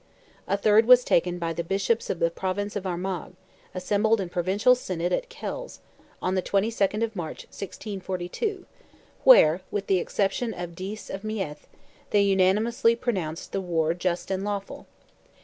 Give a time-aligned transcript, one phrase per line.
[0.47, 3.33] A third was taken by the Bishops of the Province of Armagh,
[3.75, 5.79] assembled in Provincial Synod at Kells,
[6.23, 8.65] on the 22nd of March, 1642,
[9.23, 11.67] where, with the exception of Dease of Meath,
[12.09, 14.87] they unanimously pronounced "the war just and lawful."